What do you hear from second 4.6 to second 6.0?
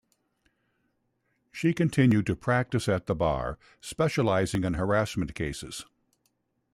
in harassment cases.